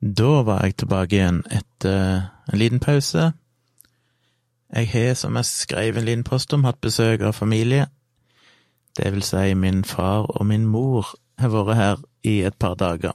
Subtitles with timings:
[0.00, 3.32] Da var jeg tilbake igjen etter en liten pause.
[4.72, 7.90] Jeg har, som jeg skrev en liten post om, hatt besøk av familie.
[8.96, 13.12] Det vil si, min far og min mor har vært her i et par dager.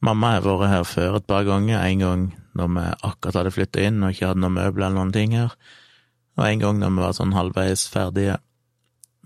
[0.00, 2.24] Mamma har vært her før et par ganger, en gang
[2.56, 5.52] når vi akkurat hadde flytta inn og ikke hadde noen møbler eller noen ting her,
[6.38, 8.38] og en gang når vi var sånn halvveis ferdige.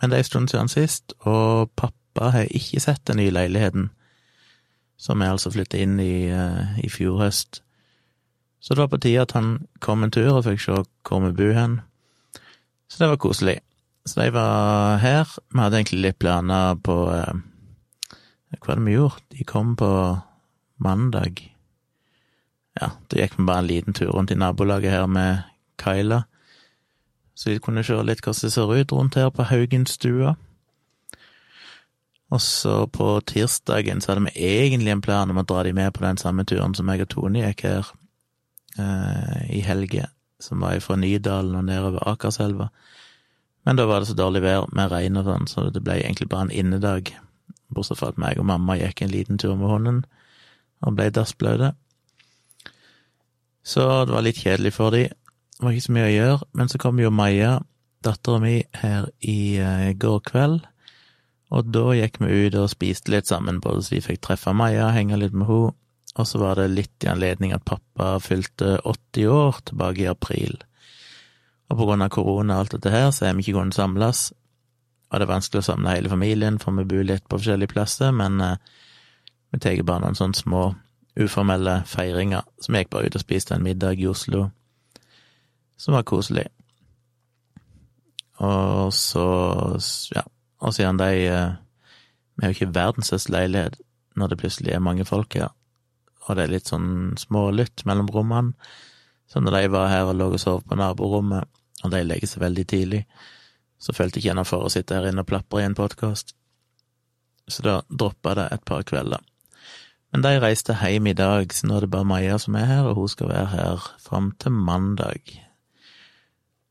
[0.01, 3.93] Men det er en stund siden sist, og pappa har ikke sett den nye leiligheten
[4.97, 7.63] som jeg altså flyttet inn i uh, i fjor høst.
[8.61, 11.35] Så det var på tide at han kom en tur og fikk se hvor vi
[11.37, 11.81] bor hen.
[12.89, 13.59] Så det var koselig.
[14.07, 15.27] Så de var her.
[15.53, 17.35] Vi hadde egentlig litt planer på uh,
[18.57, 19.23] Hva var det vi gjorde?
[19.35, 19.91] De kom på
[20.83, 21.43] mandag.
[22.77, 25.47] Ja, da gikk vi bare en liten tur rundt i nabolaget her med
[25.81, 26.25] Kyla,
[27.37, 30.37] så vi kunne se litt hvordan det ser ut rundt her på Haugenstua.
[32.35, 35.93] Og så på tirsdagen så hadde vi egentlig en plan om å dra de med
[35.95, 37.93] på den samme turen som jeg og Tone gikk her
[38.83, 40.09] eh, i helge,
[40.43, 42.73] som var fra Nydalen og nedover Akerselva.
[43.67, 46.29] Men da var det så dårlig vær med regn og sånn, så det ble egentlig
[46.31, 47.15] bare en innedag.
[47.71, 50.05] Bortsett fra at meg og mamma gikk en liten tur med hunden
[50.87, 51.73] og ble dassblaute.
[53.67, 55.07] Så det var litt kjedelig for de.
[55.09, 57.59] Det var ikke så mye å gjøre, men så kom jo Maja,
[58.07, 60.67] dattera mi, her i eh, går kveld
[61.55, 64.89] og da gikk vi ut og spiste litt sammen, både så vi fikk treffe Maja,
[64.95, 65.75] henge litt med henne,
[66.17, 70.57] og så var det litt i anledning at pappa fylte 80 år tilbake i april.
[71.69, 74.31] Og på grunn av korona og alt dette her, så er vi ikke kunnet samles,
[75.11, 78.15] og det er vanskelig å samle hele familien, for vi bor litt på forskjellige plasser,
[78.17, 78.57] men eh,
[79.55, 80.65] vi tar bare noen sånne små
[81.17, 84.49] uformelle feiringer, så vi gikk bare ut og spiste en middag i Oslo,
[85.77, 86.49] som var koselig.
[88.43, 89.27] Og så,
[90.13, 90.25] ja,
[90.67, 91.55] og siden de eh,
[92.37, 93.79] Vi har jo ikke verdens største leilighet
[94.17, 95.53] når det plutselig er mange folk her,
[96.27, 98.53] og det er litt sånn smålytt mellom rommene.
[99.29, 101.49] Så når de var her og lå og sov på naborommet,
[101.85, 103.01] og de legger seg veldig tidlig,
[103.81, 106.35] så følte jeg ikke noe for å sitte her inne og plapre i en podkast.
[107.49, 109.25] Så da droppa det et par kvelder.
[110.13, 112.87] Men de reiste hjem i dag, så nå er det bare Maja som er her,
[112.91, 115.35] og hun skal være her fram til mandag.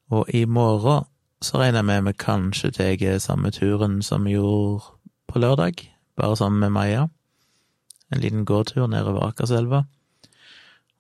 [0.09, 1.05] Og i morgen
[1.43, 4.83] så regner jeg med vi kanskje tar samme turen som vi gjorde
[5.27, 5.83] på lørdag,
[6.15, 7.07] bare sammen med Maja.
[8.11, 9.85] En liten gåtur nedover Akerselva.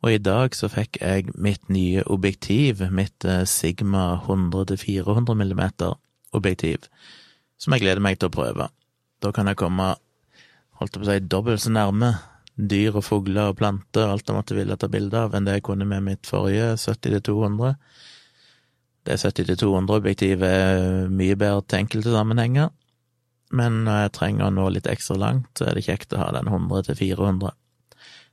[0.03, 6.89] Og i dag så fikk jeg mitt nye objektiv, mitt eh, Sigma 100-400 mm-objektiv,
[7.57, 8.69] som jeg gleder meg til å prøve.
[9.23, 9.95] Da kan jeg komme,
[10.77, 12.13] holdt jeg på å si, dobbelt så nærme
[12.55, 15.57] dyr og fugler og planter og alt jeg måtte ville ta bilde av, enn det
[15.57, 17.73] jeg kunne med mitt forrige 70-200.
[19.05, 22.71] Det 70-200-objektivet er mye bedre til enkelte sammenhenger,
[23.53, 26.31] men når jeg trenger å nå litt ekstra langt, så er det kjekt å ha
[26.33, 27.53] den 100-400.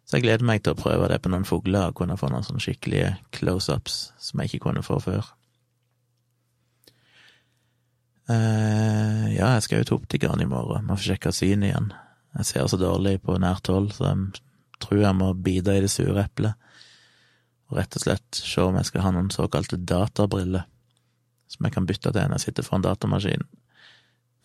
[0.09, 2.47] Så jeg gleder meg til å prøve det på noen fugler og kunne få noen
[2.47, 5.28] sånne skikkelige close-ups som jeg ikke kunne få før.
[8.31, 11.93] Uh, ja, jeg skal jo til optikeren i morgen, må få sjekka synet igjen.
[12.39, 14.43] Jeg ser så dårlig på nært hold, så jeg
[14.81, 16.56] tror jeg må bite i det sure eplet
[17.77, 20.69] rett og slett se om jeg skal ha noen såkalte databriller
[21.53, 23.44] som jeg kan bytte til når jeg sitter foran datamaskin.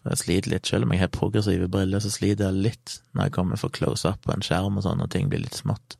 [0.01, 3.27] For jeg sliter litt, selv om jeg har progressive briller, så sliter jeg litt når
[3.27, 5.97] jeg kommer for close up på en skjerm og sånn, og ting blir litt smått.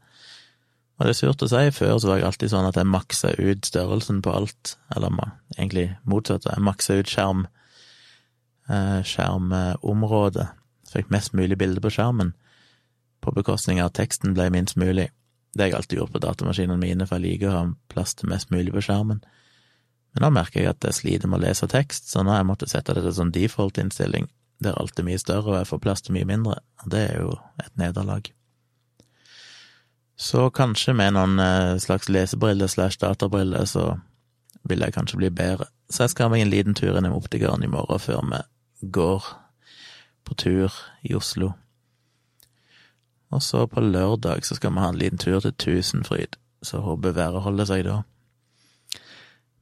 [0.97, 3.33] Og det er surt å si, før så var jeg alltid sånn at jeg maksa
[3.37, 5.13] ut størrelsen på alt, eller
[5.57, 7.45] egentlig motsatt, jeg maksa ut skjerm,
[8.69, 10.47] eh, skjermområdet,
[10.89, 12.33] fikk mest mulig bilde på skjermen,
[13.21, 15.11] på bekostning av at teksten ble minst mulig.
[15.53, 18.29] Det har jeg alltid gjort på datamaskinene mine, for jeg liker å ha plass til
[18.31, 19.21] mest mulig på skjermen.
[20.13, 22.49] Men nå merker jeg at jeg sliter med å lese tekst, så nå har jeg
[22.49, 24.29] måttet sette det til sånn default-innstilling,
[24.63, 27.21] der alt er mye større og jeg får plass til mye mindre, og det er
[27.21, 28.31] jo et nederlag.
[30.17, 33.99] Så kanskje med noen eh, slags lesebriller slash databriller, så
[34.67, 35.69] vil jeg kanskje bli bedre.
[35.89, 39.29] Så jeg skal ha meg en liten tur innom optikeren i morgen før vi går
[40.25, 40.73] på tur
[41.05, 41.53] i Oslo.
[43.31, 47.15] Og så på lørdag så skal vi ha en liten tur til Tusenfryd, så håper
[47.17, 48.01] været holder seg da.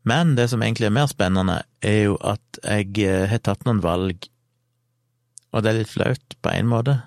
[0.06, 3.82] Men det som egentlig er mer spennende, er jo at jeg eh, har tatt noen
[3.82, 4.28] valg,
[5.50, 7.00] og det er litt flaut på en måte.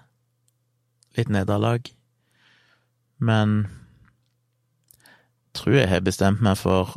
[1.14, 1.86] Litt nederlag.
[3.18, 3.68] Men
[5.54, 6.96] tror jeg har bestemt meg for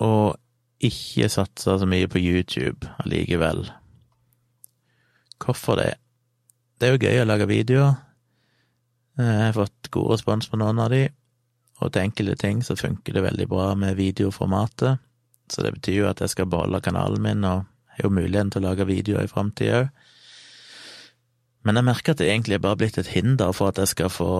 [0.00, 0.36] å
[0.84, 3.66] ikke satse så mye på YouTube allikevel.
[5.42, 5.92] Hvorfor det?
[6.76, 7.96] Det er jo gøy å lage videoer,
[9.16, 11.06] jeg har fått god respons på noen av de,
[11.80, 15.00] og til enkelte ting så funker det veldig bra med videoformatet,
[15.52, 17.64] så det betyr jo at jeg skal beholde kanalen min og
[17.96, 19.94] har jo muligheten til å lage videoer i framtida òg.
[21.66, 24.10] Men jeg merker at det egentlig bare er blitt et hinder for at jeg skal
[24.12, 24.30] få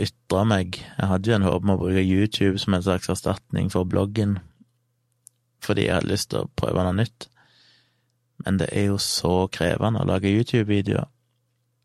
[0.00, 0.78] ytre meg.
[0.80, 4.38] Jeg hadde jo en håp om å bruke YouTube som en slags erstatning for bloggen,
[5.60, 7.28] fordi jeg hadde lyst til å prøve noe nytt.
[8.46, 11.04] Men det er jo så krevende å lage YouTube-videoer.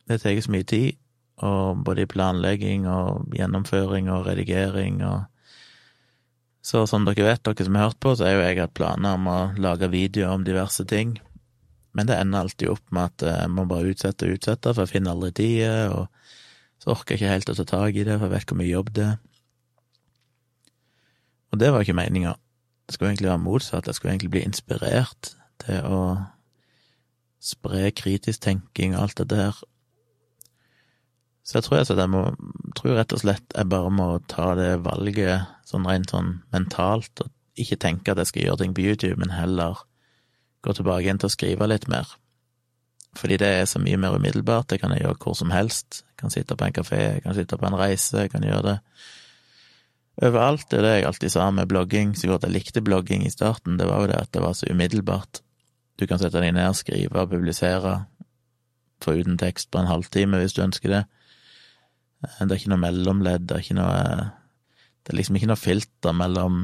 [0.07, 0.95] Det tar så mye tid,
[1.43, 5.23] og både i planlegging og gjennomføring og redigering og
[6.65, 9.19] Så som dere vet, dere som har hørt på, så er jo jeg hatt planer
[9.19, 11.11] om å lage videoer om diverse ting.
[11.93, 14.95] Men det ender alltid opp med at jeg må bare utsette og utsette, for jeg
[14.95, 18.25] finner aldri tida, og så orker jeg ikke helt å ta tak i det, for
[18.25, 19.21] jeg vet hvor mye jobb det er.
[21.53, 22.33] Og det var ikke meninga.
[22.85, 26.01] Det skulle egentlig være motsatt, jeg skulle egentlig bli inspirert til å
[27.45, 29.61] spre kritisk tenking og alt det der
[31.45, 32.23] så jeg tror jeg, jeg må,
[32.77, 37.61] tror rett og slett jeg bare må ta det valget sånn rent sånn mentalt, og
[37.61, 39.83] ikke tenke at jeg skal gjøre ting på YouTube, men heller
[40.65, 42.09] gå tilbake igjen til å skrive litt mer.
[43.15, 46.01] Fordi det er så mye mer umiddelbart, det kan jeg gjøre hvor som helst.
[46.09, 48.65] Jeg kan sitte på en kafé, jeg kan sitte på en reise, jeg kan gjøre
[48.65, 48.75] det
[50.25, 50.65] overalt.
[50.71, 53.77] Det er det jeg alltid sa med blogging, så godt jeg likte blogging i starten,
[53.79, 55.41] det var jo det at det var så umiddelbart.
[55.95, 58.01] Du kan sette deg ned, skrive publisere,
[59.03, 61.03] få uten tekst på en halvtime hvis du ønsker det.
[62.39, 63.99] Det er ikke noe mellomledd, det er ikke noe
[65.05, 66.63] Det er liksom ikke noe filter mellom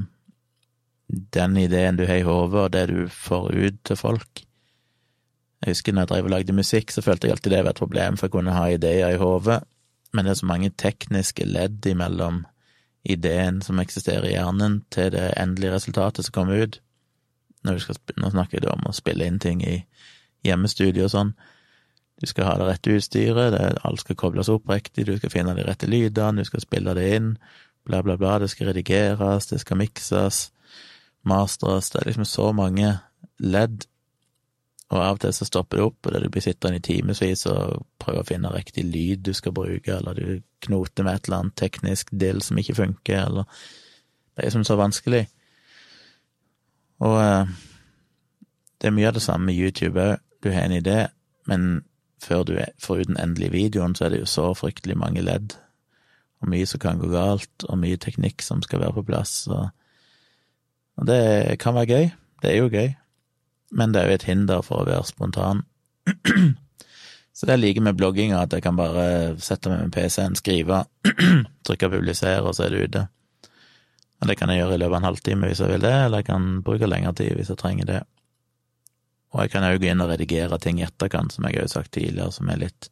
[1.35, 4.43] den ideen du har i hodet, og det du får ut til folk.
[5.61, 7.81] Jeg husker når jeg drev og lagde musikk, så følte jeg alltid det var et
[7.83, 9.59] problem, for jeg kunne ha ideer i hodet,
[10.13, 12.45] men det er så mange tekniske ledd imellom
[13.03, 16.79] ideen som eksisterer i hjernen, til det endelige resultatet som kommer ut.
[17.65, 19.83] Når skal, nå snakker jeg om å spille inn ting i
[20.45, 21.35] hjemmestudio og sånn.
[22.21, 25.55] Du skal ha det rette utstyret, det, alt skal kobles opp riktig, du skal finne
[25.57, 27.31] de rette lydene, du skal spille det inn,
[27.89, 30.51] bla, bla, bla, det skal redigeres, det skal mikses,
[31.25, 32.93] mastres, det er liksom så mange
[33.41, 33.87] ledd,
[34.91, 37.45] og av og til så stopper det opp, og det du blir sittende i timevis
[37.49, 41.45] og prøver å finne riktig lyd du skal bruke, eller du knoter med et eller
[41.45, 43.61] annet teknisk del som ikke funker, eller
[44.31, 45.25] Det er liksom så vanskelig.
[47.03, 47.49] Og eh,
[48.79, 50.21] det er mye av det samme med YouTube òg.
[50.41, 50.99] Du har en idé,
[51.45, 51.83] men
[52.21, 55.55] før du får ut den endelige videoen, så er det jo så fryktelig mange ledd,
[56.41, 59.69] og mye som kan gå galt, og mye teknikk som skal være på plass, og,
[60.97, 62.09] og det kan være gøy.
[62.41, 62.89] Det er jo gøy,
[63.77, 65.63] men det er jo et hinder for å være spontan.
[67.37, 70.83] så det liker med blogginga, at jeg kan bare sette meg med PC-en, skrive,
[71.65, 73.05] trykke 'publisere', og så er det ute.
[74.21, 76.21] Og det kan jeg gjøre i løpet av en halvtime hvis jeg vil det, eller
[76.21, 78.01] jeg kan bruke lengre tid hvis jeg trenger det.
[79.31, 81.93] Og jeg kan òg gå inn og redigere ting i etterkant, som jeg har sagt
[81.95, 82.89] tidligere, som er litt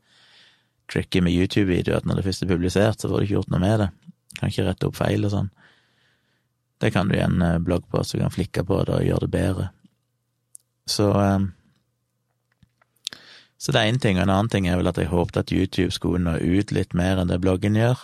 [0.90, 3.62] tricky med YouTube-videoer, at når det først er publisert, så får du ikke gjort noe
[3.62, 3.90] med det.
[4.40, 5.50] Kan ikke rette opp feil og sånn.
[6.80, 9.34] Det kan du i en eh, bloggpost, du kan flikke på det og gjøre det
[9.36, 9.70] bedre.
[10.90, 11.52] Så um,
[13.60, 15.52] Så det er én ting, og en annen ting er vel at jeg håpet at
[15.52, 18.00] YouTube skulle nå ut litt mer enn det bloggen gjør.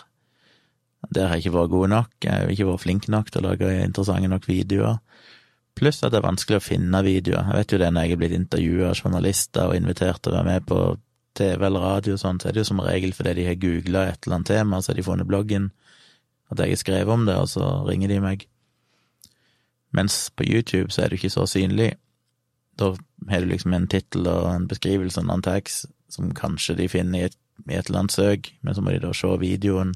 [1.16, 3.48] Der har jeg ikke vært god nok, jeg har ikke vært flink nok til å
[3.48, 4.98] lage interessante nok videoer.
[5.76, 7.50] Pluss at det er vanskelig å finne videoer.
[7.50, 10.38] Jeg vet jo det når jeg er blitt intervjua av journalister og invitert til å
[10.38, 10.78] være med på
[11.36, 14.06] TV eller radio og sånn, så er det jo som regel fordi de har googla
[14.08, 15.68] et eller annet tema, så har de funnet bloggen,
[16.48, 18.46] at jeg har skrevet om det, og så ringer de meg.
[19.96, 21.90] Mens på YouTube så er det ikke så synlig.
[22.80, 22.94] Da
[23.28, 27.20] har du liksom en tittel og en beskrivelse og en tags som kanskje de finner
[27.20, 27.36] i et,
[27.68, 29.92] i et eller annet søk, men så må de da se videoen.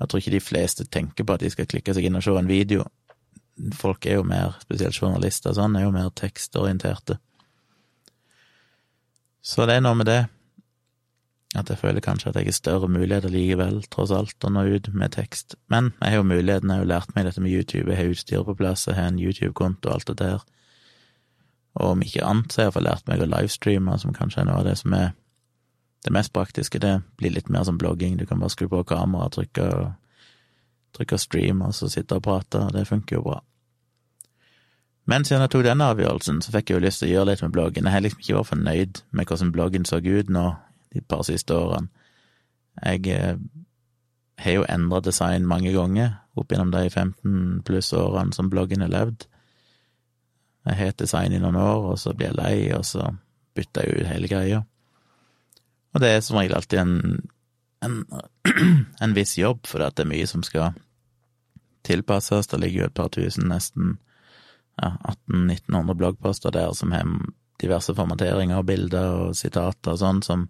[0.00, 2.36] Jeg tror ikke de fleste tenker på at de skal klikke seg inn og se
[2.36, 2.84] en video
[3.76, 7.18] folk er jo mer, spesielt journalister sånn, er jo mer tekstorienterte.
[9.40, 10.20] Så det er noe med det,
[11.58, 14.90] at jeg føler kanskje at jeg har større muligheter likevel, tross alt, å nå ut
[14.94, 15.56] med tekst.
[15.72, 18.12] Men jeg har jo muligheten, jeg har jo lært meg dette med YouTube, jeg har
[18.12, 20.44] utstyr på plass, jeg har en YouTube-konto og alt det der.
[21.80, 24.50] Og om ikke annet, så har jeg fått lært meg å livestreame, som kanskje er
[24.50, 25.10] noe av det som er
[26.06, 26.78] det mest praktiske.
[26.82, 29.68] Det blir litt mer som blogging, du kan bare skru på kameraet, trykke,
[30.96, 33.40] trykke stream, og så sitte og prate, og det funker jo bra.
[35.08, 37.42] Men siden jeg tok denne avgjørelsen, så fikk jeg jo lyst til å gjøre litt
[37.44, 37.86] med bloggen.
[37.86, 40.44] Jeg har liksom ikke vært fornøyd med hvordan bloggen så ut nå
[40.94, 41.88] de par siste årene.
[42.84, 43.40] Jeg eh,
[44.40, 48.92] har jo endra design mange ganger opp gjennom de 15 pluss årene som bloggen har
[48.92, 49.26] levd.
[50.68, 53.08] Jeg har et design i noen år, og så blir jeg lei, og så
[53.56, 54.60] bytter jeg ut hele greia.
[55.94, 56.94] Og det er som regel alltid en,
[57.82, 57.96] en,
[59.04, 60.76] en viss jobb, for det er mye som skal
[61.88, 62.50] tilpasses.
[62.52, 63.96] Det ligger jo et par tusen nesten
[64.80, 64.94] ja,
[65.28, 67.06] 1800-1900 bloggposter der som har
[67.60, 70.48] diverse formateringer og bilder og sitater og sånn, som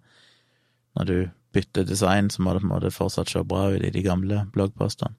[0.99, 1.17] når du
[1.55, 4.45] bytter design, så må det, på en måte fortsatt se bra ut i de gamle
[4.55, 5.17] bloggpostene.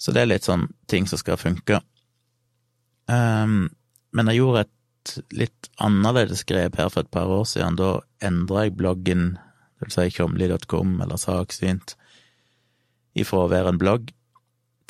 [0.00, 1.78] Så det er litt sånn ting som skal funke.
[3.06, 3.68] Um,
[4.16, 7.78] men jeg gjorde et litt annerledes grep her for et par år siden.
[7.78, 9.36] Da endra jeg bloggen,
[9.78, 11.94] det vil si tjomli.com eller Saksynt,
[13.18, 14.10] ifra å være en blogg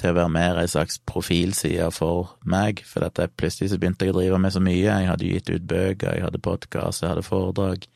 [0.03, 4.15] til å være mer ei slags profilside for meg, for jeg plutselig så begynte jeg
[4.15, 4.81] å drive med så mye.
[4.83, 7.87] Jeg hadde gitt ut bøker, jeg hadde podkast, jeg hadde foredrag.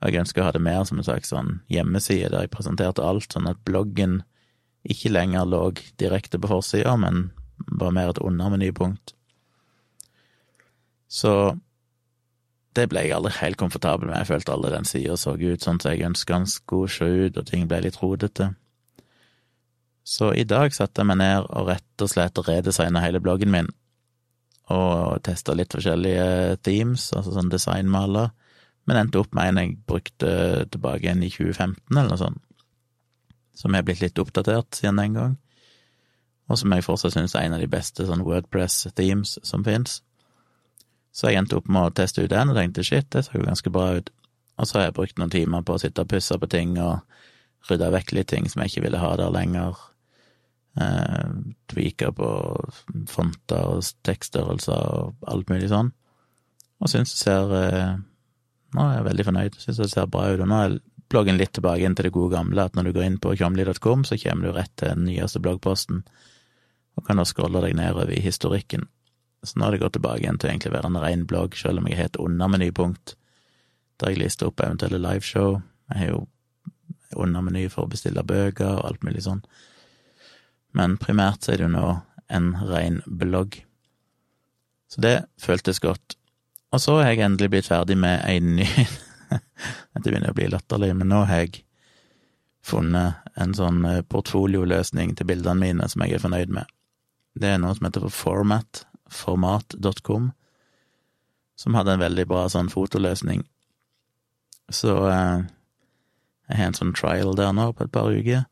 [0.00, 3.04] Og jeg ønska å ha det mer som en slags sånn hjemmeside der jeg presenterte
[3.04, 4.20] alt, sånn at bloggen
[4.88, 5.64] ikke lenger lå
[6.00, 7.30] direkte på forsida, men
[7.80, 9.14] var mer et undermenypunkt.
[11.10, 11.34] Så
[12.76, 15.80] det ble jeg aldri helt komfortabel med, jeg følte aldri den sida så ut sånn
[15.82, 18.52] som jeg ønska den skulle se ut, og ting ble litt rodete.
[20.10, 23.68] Så i dag satte jeg meg ned og rett og slett redesigna hele bloggen min,
[24.70, 28.32] og testa litt forskjellige themes, altså sånn designmaler,
[28.90, 30.32] men endte opp med en jeg brukte
[30.70, 32.42] tilbake igjen i 2015, eller noe sånt,
[33.54, 35.36] som er blitt litt oppdatert siden den gang,
[36.50, 40.00] og som jeg fortsatt syns er en av de beste sånn Wordpress-themes som fins.
[41.14, 43.46] Så jeg endte opp med å teste ut den og tenkte shit, det ser jo
[43.46, 44.10] ganske bra ut.
[44.58, 46.98] Og så har jeg brukt noen timer på å sitte og pusse på ting og
[47.70, 49.78] rydde vekk litt ting som jeg ikke ville ha der lenger.
[50.80, 51.30] Eh,
[51.66, 52.28] tweaka på
[53.10, 55.90] fonter og tekststørrelser og alt mulig sånn.
[56.80, 57.98] Og syns det ser eh,
[58.70, 60.40] Nå er jeg veldig fornøyd, syns det ser bra ut.
[60.44, 60.76] Og nå er
[61.10, 64.04] bloggen litt tilbake inn til det gode gamle, at når du går inn på kjomli.com,
[64.06, 66.04] så kommer du rett til den nyeste bloggposten,
[66.94, 68.86] og kan da scrolle deg nedover i historikken.
[69.42, 71.82] Så nå har det gått tilbake igjen til å egentlig være en ren blogg, selv
[71.82, 73.16] om jeg er helt under menypunkt,
[73.98, 75.58] der jeg lister opp eventuelle liveshow.
[75.90, 76.22] Jeg har jo
[77.18, 79.42] under meny for å bestille bøker og alt mulig sånn.
[80.76, 81.86] Men primært er det jo nå
[82.30, 83.62] en ren blogg.
[84.90, 86.16] Så det føltes godt.
[86.70, 88.66] Og så har jeg endelig blitt ferdig med ei ny
[89.30, 91.64] Dette begynner å bli latterlig, men nå har jeg
[92.66, 96.70] funnet en sånn eh, portfolioløsning til bildene mine som jeg er fornøyd med.
[97.38, 100.30] Det er noe som heter for Format, format.com,
[101.58, 103.44] som hadde en veldig bra sånn fotoløsning.
[104.70, 105.46] Så eh,
[106.50, 108.46] jeg har en sånn trial der nå på et par uker,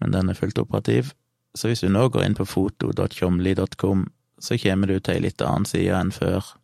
[0.00, 1.12] men den er fullt operativ.
[1.54, 4.06] Så hvis du nå går inn på foto.tjomli.com,
[4.42, 6.54] så kommer du til ei litt annen side enn før.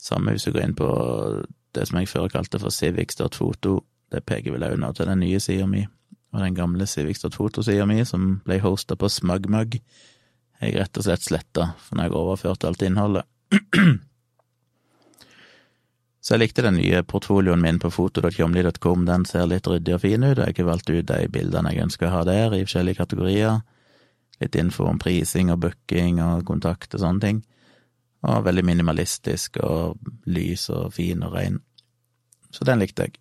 [0.00, 0.88] Samme hvis du går inn på
[1.74, 3.76] det som jeg før kalte for civics.foto,
[4.14, 5.84] det peker vel òg nå til den nye sida mi,
[6.34, 9.78] og den gamle civics.foto-sida mi, som ble hosta på SmugMug,
[10.62, 13.26] jeg rett og slett sletta, for når jeg overførte alt innholdet.
[16.24, 20.24] Så jeg likte den nye portfolioen min på foto.tjomli.com, den ser litt ryddig og fin
[20.24, 23.02] ut, og jeg har valgt ut de bildene jeg ønsker å ha der, i forskjellige
[23.02, 23.58] kategorier.
[24.42, 27.42] Litt info om prising og booking og kontakt og sånne ting.
[28.24, 31.60] Og veldig minimalistisk og lys og fin og rein.
[32.50, 33.18] Så den likte jeg.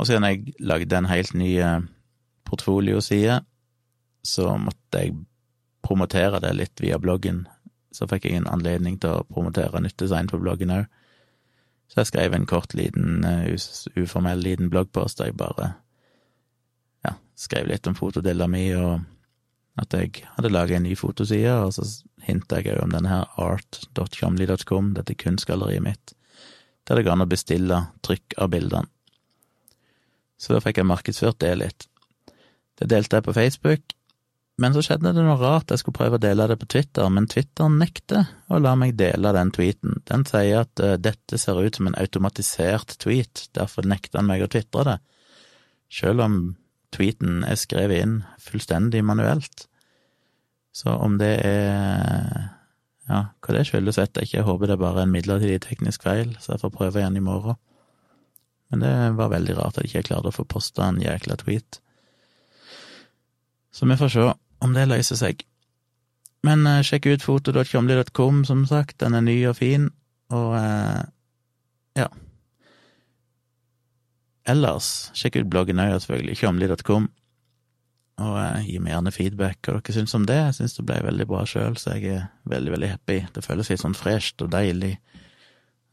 [0.00, 1.82] Og siden jeg lagde en helt ny eh,
[2.48, 3.40] portfolioside,
[4.24, 5.16] så måtte jeg
[5.84, 7.44] promotere det litt via bloggen.
[7.92, 10.88] Så fikk jeg en anledning til å promotere nytt design på bloggen òg.
[11.90, 13.56] Så jeg skrev en kort, liten, eh,
[13.98, 15.72] uformell liten bloggpost der jeg bare
[17.04, 19.00] ja, skrev litt om fotodilla mi, og
[19.80, 21.86] at jeg hadde laget en ny fotoside, og så
[22.26, 26.14] hinta jeg òg om denne her art.comly.com, dette kunstgalleriet mitt,
[26.88, 28.90] der det går an å bestille trykk av bildene.
[30.40, 31.88] Så da fikk jeg markedsført det litt.
[32.80, 33.96] Det delte jeg på Facebook,
[34.60, 37.28] men så skjedde det noe rart, jeg skulle prøve å dele det på Twitter, men
[37.30, 40.02] Twitter nekter å la meg dele den tweeten.
[40.08, 44.44] Den sier at uh, dette ser ut som en automatisert tweet, derfor nekter han meg
[44.44, 44.98] å tvitre det,
[45.92, 46.36] selv om
[46.92, 49.69] tweeten er skrevet inn fullstendig manuelt.
[50.72, 52.56] Så om det er
[53.10, 56.04] Ja, hva det skyldes, vet jeg ikke, jeg håper det er bare en midlertidig teknisk
[56.06, 57.56] feil, så jeg får prøve igjen i morgen.
[58.70, 61.80] Men det var veldig rart at jeg ikke klarte å få posta en jækla tweet.
[63.74, 64.28] Så vi får se
[64.62, 65.42] om det løser seg.
[66.46, 69.90] Men eh, sjekk ut foto.tjomli.com, som sagt, den er ny og fin,
[70.32, 71.02] og eh,
[71.98, 72.06] ja.
[74.48, 77.10] Ellers, sjekk ut bloggen òg, selvfølgelig, tjomli.com,
[78.20, 80.38] og eh, gi meg gjerne feedback hva dere syns om det.
[80.38, 83.18] Jeg syns det ble veldig bra sjøl, så jeg er veldig, veldig happy.
[83.34, 84.94] Det føles litt sånn fresht og deilig,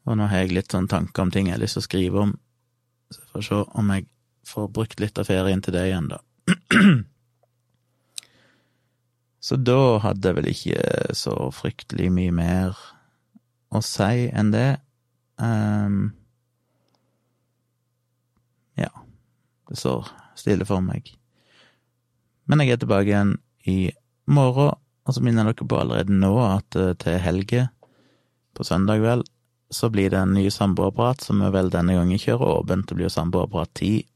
[0.08, 2.24] og nå har jeg litt sånn tanker om ting jeg har lyst til å skrive
[2.24, 2.34] om,
[3.12, 4.08] så jeg får se om jeg
[4.48, 6.24] får brukt litt av ferien til det igjen, da.
[9.48, 12.80] Så da hadde jeg vel ikke så fryktelig mye mer
[13.72, 14.80] å si enn det.
[15.40, 16.10] Um,
[18.76, 18.90] ja,
[19.70, 21.14] det står stille for meg.
[22.48, 23.34] Men jeg er tilbake igjen
[23.68, 23.92] i
[24.32, 24.76] morgen,
[25.08, 27.68] og så minner jeg dere på allerede nå at eh, til helge,
[28.58, 29.22] på søndag vel,
[29.70, 32.88] så blir det en ny samboerapparat, som vi vel denne gangen kjører åpent.
[32.88, 34.08] Det blir jo samboerapparat 10.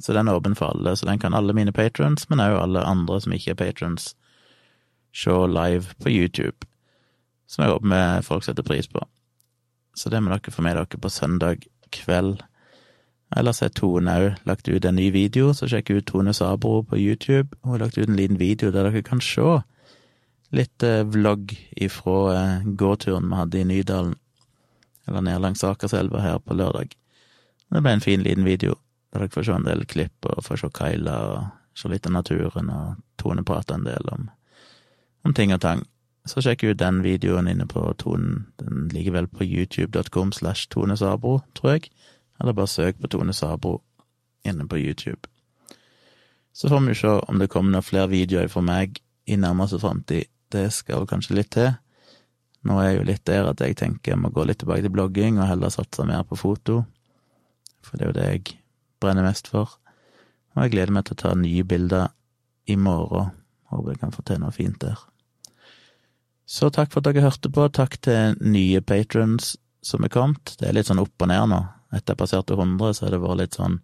[0.00, 2.82] Så den er åpen for alle, så den kan alle mine patrons, men òg alle
[2.88, 4.14] andre som ikke er patrons,
[5.12, 6.66] se live på YouTube.
[7.50, 9.00] som jeg håper folk setter pris på.
[9.98, 12.38] Så det må dere få med dere på søndag kveld.
[13.36, 16.98] Ellers har Tone òg lagt ut en ny video, så sjekk ut Tone Sabro på
[16.98, 17.54] YouTube.
[17.62, 19.60] Hun har lagt ut en liten video der dere kan se
[20.50, 24.16] litt eh, vlogg ifra eh, gåturen vi hadde i Nydalen,
[25.06, 26.96] eller ned langs Akerselva her på lørdag.
[27.70, 28.74] Det ble en fin liten video,
[29.12, 32.16] der dere får se en del klipp og får se Kaila, og se litt av
[32.18, 34.26] naturen, og Tone prater en del om,
[35.22, 35.86] om ting og tang.
[36.26, 38.48] Så sjekk ut den videoen inne på Tonen.
[38.60, 41.92] Den ligger vel på youtube.com slash Tone Sabro, tror jeg.
[42.40, 43.80] Eller bare søk på Tone Sabro
[44.48, 45.28] inne på YouTube.
[46.52, 50.26] Så får vi se om det kommer noen flere videoer fra meg i nærmeste framtid.
[50.50, 51.74] Det skal kanskje litt til.
[52.66, 54.92] Nå er jeg jo litt der at jeg tenker jeg må gå litt tilbake til
[54.92, 56.82] blogging og heller satse mer på foto,
[57.80, 58.56] for det er jo det jeg
[59.00, 59.78] brenner mest for.
[60.56, 62.10] Og jeg gleder meg til å ta nye bilder
[62.68, 63.30] i morgen.
[63.70, 64.98] Håper jeg kan få til noe fint der.
[66.50, 67.68] Så takk for at dere hørte på.
[67.70, 69.54] Takk til nye patrons
[69.86, 70.56] som er kommet.
[70.58, 71.60] Det er litt sånn opp og ned nå.
[71.90, 73.80] Etter jeg passerte 100, så har det vært litt sånn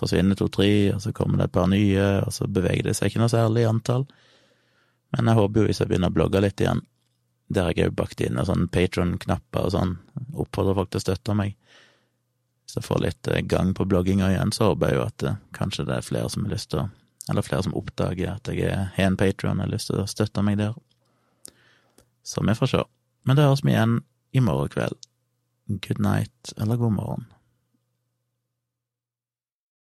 [0.00, 3.22] forsvinner to-tre, og så kommer det et par nye, og så beveger det seg ikke
[3.22, 4.06] noe særlig i antall.
[5.12, 6.82] Men jeg håper jo hvis jeg begynner å blogge litt igjen,
[7.52, 9.96] der jeg òg bakt inn sånn Patron-knapper og sånn,
[10.32, 11.56] oppfordrer folk til å støtte meg.
[12.64, 15.40] Hvis jeg får litt eh, gang på blogginga igjen, så håper jeg jo at eh,
[15.56, 16.88] kanskje det er flere som har lyst til å
[17.30, 20.42] Eller flere som oppdager at jeg har en Patron og har lyst til å støtte
[20.42, 20.72] meg der.
[22.26, 22.80] Så vi får se.
[23.22, 24.00] Men det høres vi igjen
[24.34, 24.98] i morgen kveld.
[25.68, 27.26] Good night, eller god morgen.